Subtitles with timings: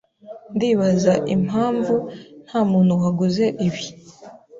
[0.55, 1.95] Ndibaza impamvu
[2.45, 3.83] ntamuntu waguze ibi.